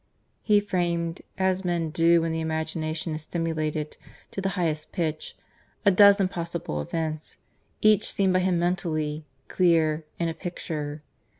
He 0.41 0.59
framed, 0.59 1.21
as 1.37 1.63
men 1.63 1.91
do 1.91 2.21
when 2.23 2.31
the 2.31 2.39
imagination 2.39 3.13
is 3.13 3.21
stimulated 3.21 3.97
to 4.31 4.41
the 4.41 4.49
highest 4.57 4.91
pitch, 4.91 5.37
a 5.85 5.91
dozen 5.91 6.27
possible 6.27 6.81
events 6.81 7.37
each 7.81 8.11
seen 8.11 8.33
by 8.33 8.39
him 8.39 8.57
mentally, 8.57 9.27
clear, 9.47 10.03
in 10.17 10.27
a 10.27 10.33
picture. 10.33 11.03